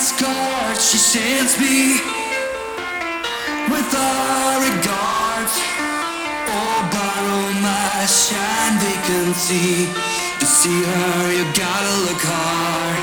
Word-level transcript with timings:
escort, 0.00 0.80
she 0.80 0.96
sends 0.96 1.52
me 1.60 2.00
with 3.68 3.90
all 3.92 4.56
regards. 4.70 5.54
Or 6.48 6.72
oh, 6.72 6.80
borrow 6.94 7.44
my 7.60 8.06
shine 8.08 8.76
vacancy. 8.80 9.92
To 10.40 10.46
see 10.46 10.80
her, 10.90 11.20
you 11.36 11.44
gotta 11.52 11.94
look 12.06 12.22
hard. 12.32 12.98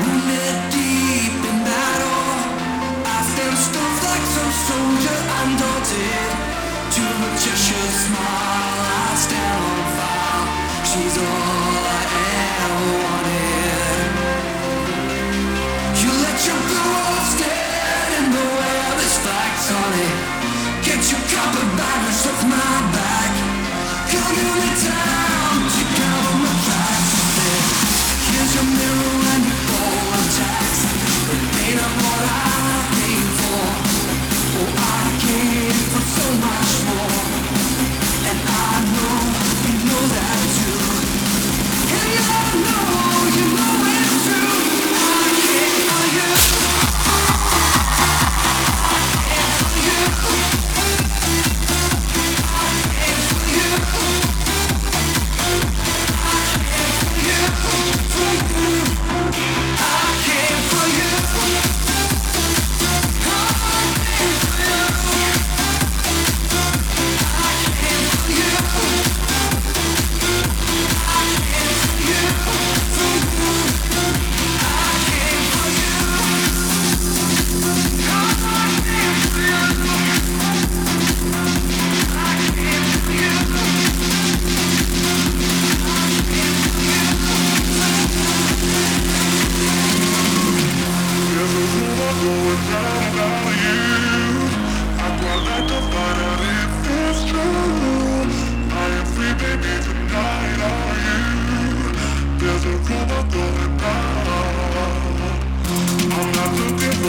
Wounded 0.00 0.56
deep 0.72 1.36
in 1.50 1.58
battle, 1.68 2.28
I 3.14 3.18
stand 3.30 3.58
stones 3.68 4.00
like 4.08 4.26
some 4.36 4.52
soldier 4.68 5.20
undaunted. 5.40 6.28
To 6.94 7.00
a 7.12 7.16
magician's 7.24 7.96
smile, 8.08 8.80
I 9.04 9.10
stand 9.24 9.60
on 9.68 9.82
fire. 9.98 10.44
She's 10.90 11.16
all 11.28 11.82
I 11.96 12.02
ever 12.56 12.88
wanted. 13.04 13.77
Here's 28.30 28.54
your 28.54 28.64
mirror 28.64 29.17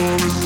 Yes. 0.00 0.39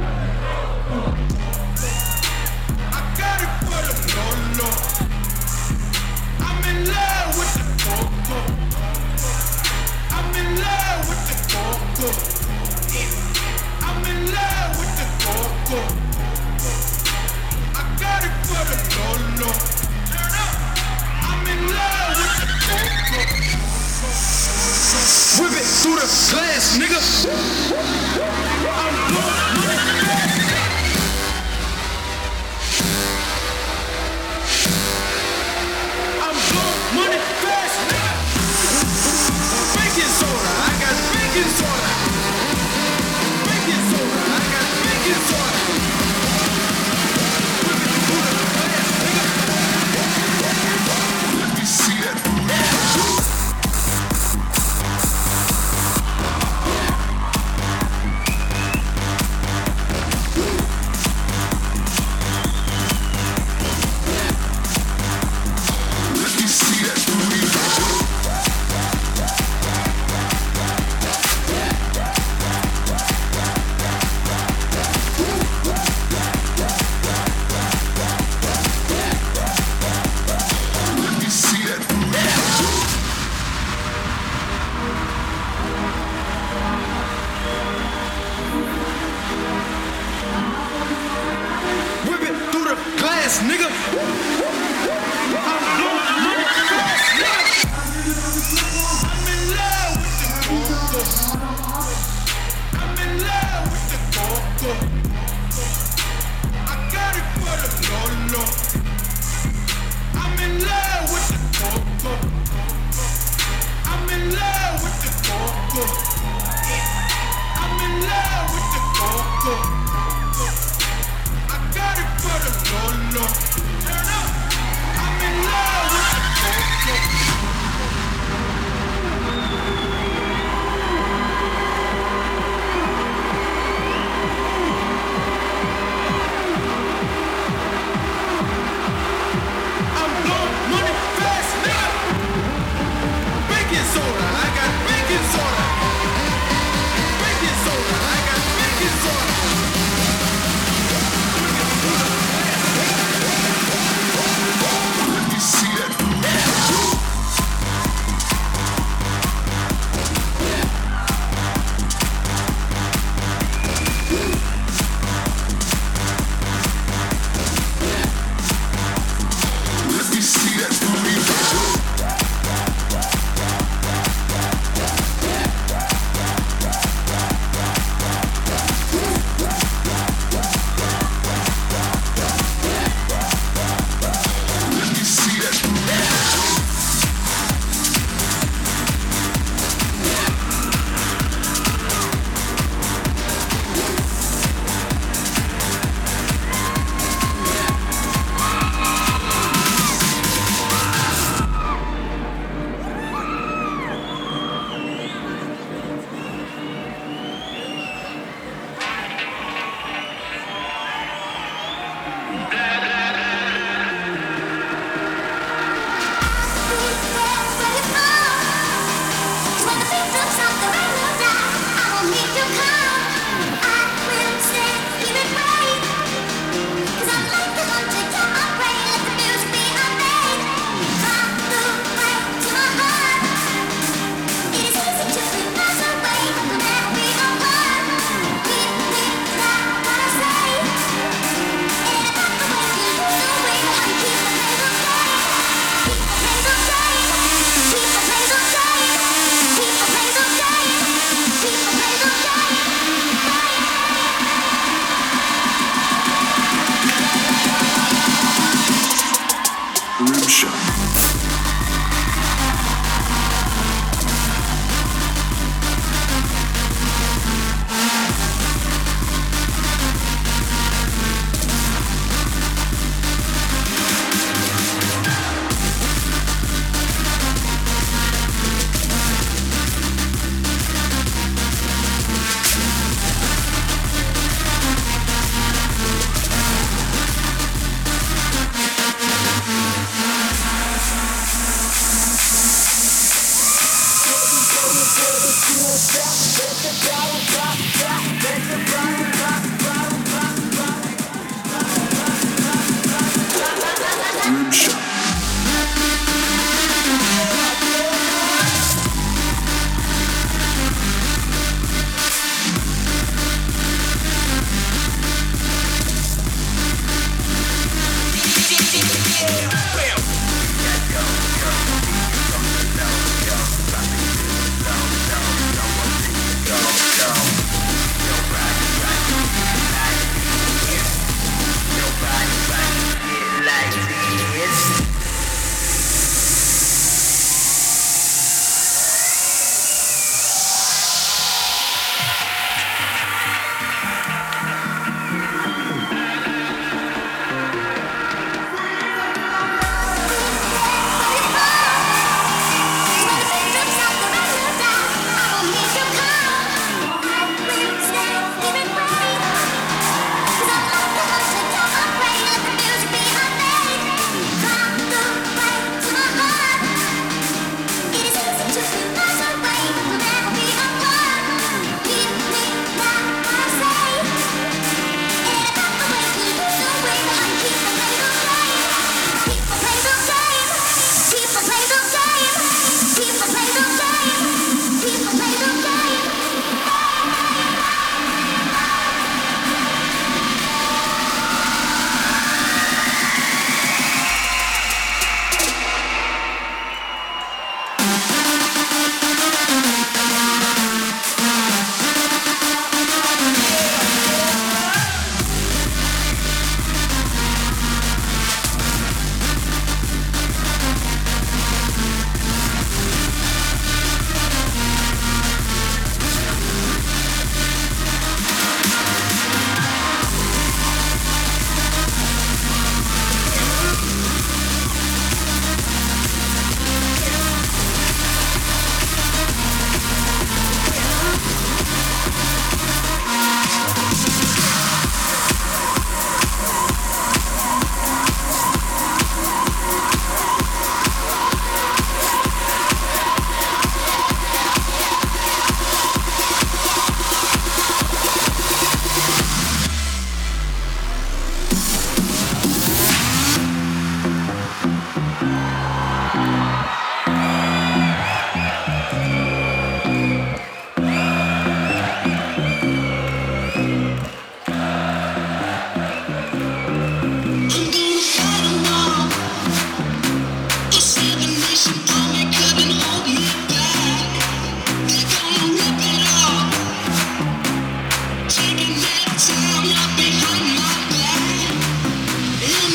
with 3.78 3.94
the 3.94 3.94
coco. 4.14 4.68
I'm 6.40 6.64
in 6.66 6.86
love 6.86 7.38
with 7.38 7.54
the 7.58 7.66
coco. 7.84 8.38
I'm 10.16 10.34
in 10.34 10.48
love 10.60 11.08
with 11.08 11.22
the 11.28 11.36
coco. 11.54 12.08
I'm 13.86 14.04
in 14.10 14.20
love 14.34 14.78
with 14.78 14.92
the 14.98 15.06
coco. 15.24 15.80
I 17.74 17.82
got 18.00 18.24
it 18.24 18.34
for 18.46 18.64
the. 18.70 18.78
I'm 21.28 21.46
in 21.46 21.60
love 21.70 22.16
with 22.18 22.34
the 22.40 22.46
coco. 22.66 23.69
Whip 24.00 25.52
it 25.52 25.66
through 25.82 25.96
the 25.96 26.08
glass, 26.32 26.78
nigga. 26.78 28.39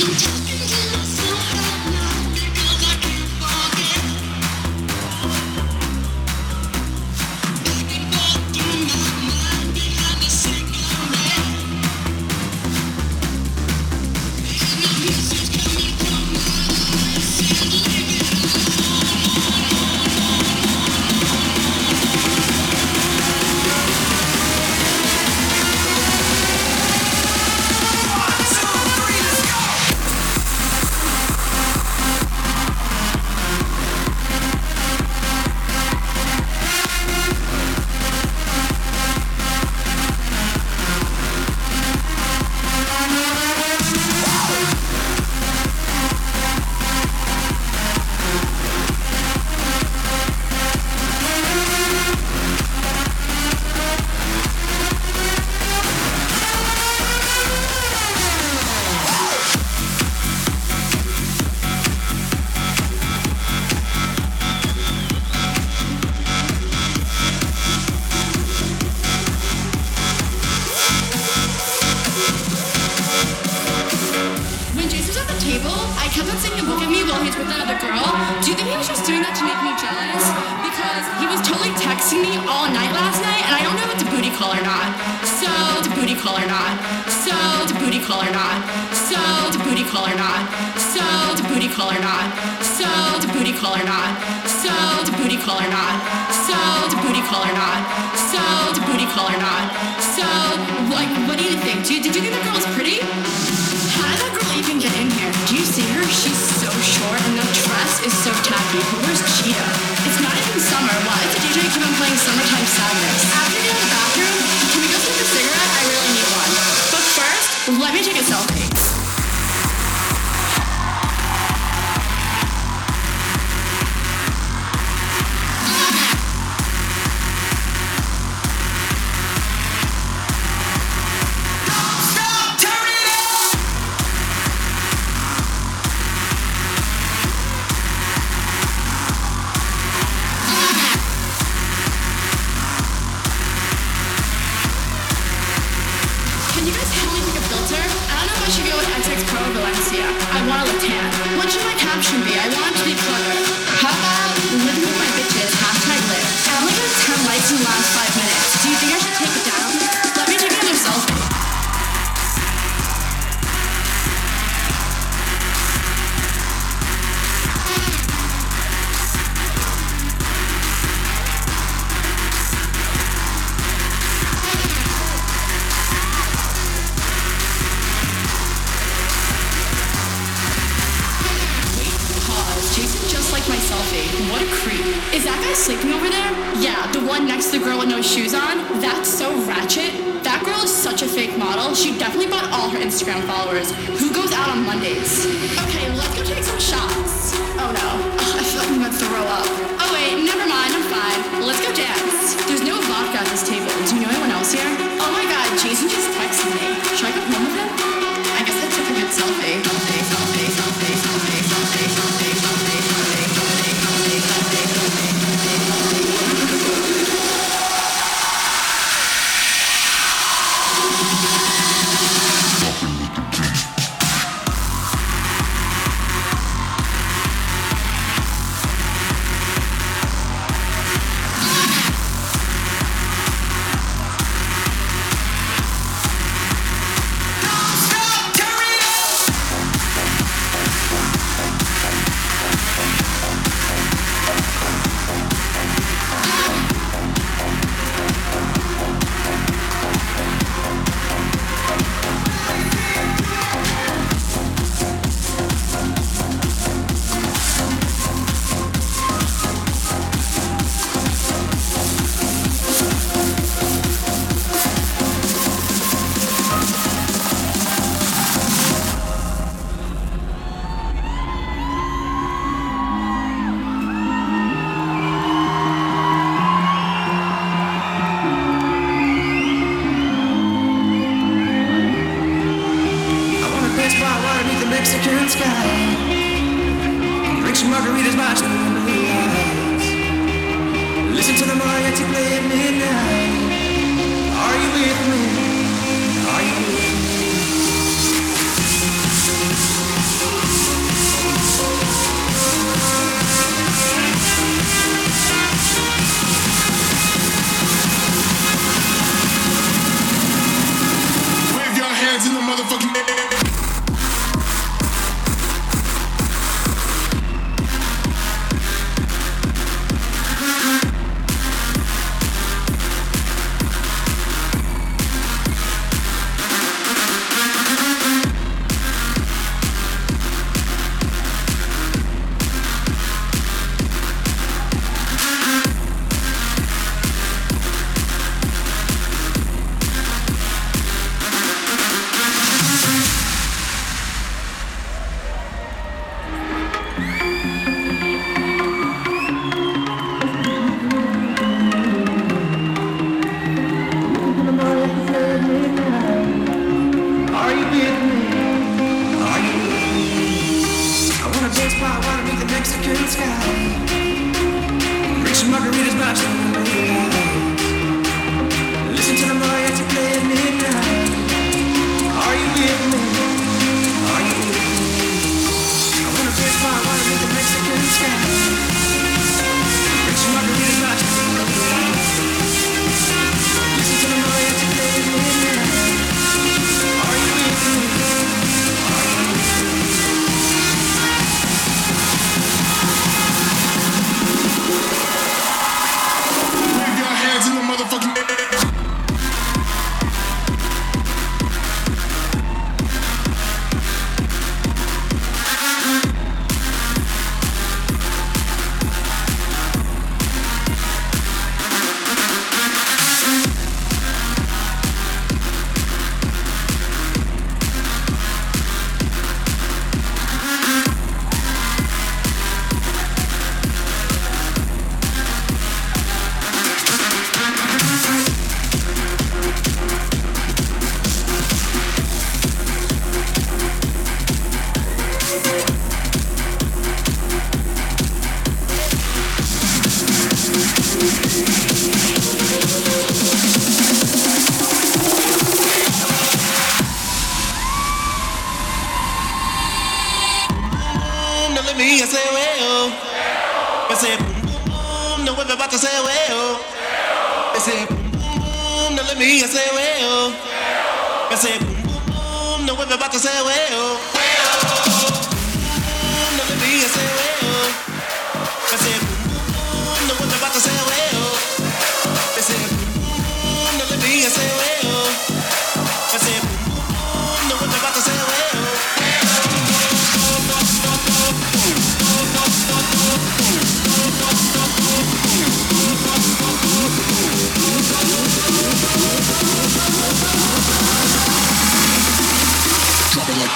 you're 0.06 0.14
talking 0.14 0.65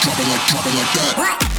Is 0.01 0.05
this 0.05 0.15
thing 0.15 0.31
on? 0.31 0.39
Yo, 0.95 1.01
will 1.17 1.25
I 1.25 1.59